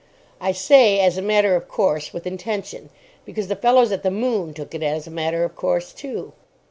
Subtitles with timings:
[0.39, 2.89] I say, "as a matter of course" with intention,
[3.23, 6.33] because the fellows at the "Moon" took it as a matter of course, too.